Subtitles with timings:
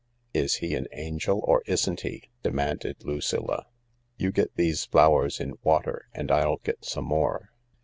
[0.43, 3.67] "Is he an angel, or isn't he?" demanded Lucilla."
[4.17, 7.51] You get these flowers in water and I'll get some more.